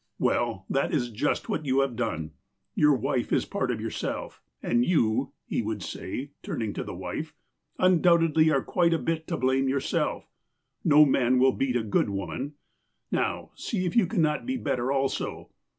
"Well, 0.17 0.65
that 0.67 0.91
is 0.91 1.11
just 1.11 1.47
what 1.47 1.67
you 1.67 1.81
have 1.81 1.95
done. 1.95 2.31
Your 2.73 2.95
wife 2.95 3.31
is 3.31 3.45
part 3.45 3.69
of 3.69 3.79
yourself. 3.79 4.41
And 4.63 4.83
you," 4.83 5.33
he 5.45 5.61
would 5.61 5.83
say, 5.83 6.31
turning 6.41 6.73
to 6.73 6.83
the 6.83 6.95
wife," 6.95 7.35
undoubtedly 7.77 8.49
are 8.49 8.63
quite 8.63 8.95
a 8.95 8.97
bit 8.97 9.27
to 9.27 9.37
blame 9.37 9.69
yourself. 9.69 10.27
No 10.83 11.05
man 11.05 11.37
will 11.37 11.51
beat 11.53 11.75
a 11.75 11.83
good 11.83 12.09
woman. 12.09 12.55
Now, 13.11 13.51
see 13.53 13.85
if 13.85 13.95
you 13.95 14.07
can 14.07 14.23
not 14.23 14.47
be 14.47 14.57
better 14.57 14.91
also. 14.91 15.51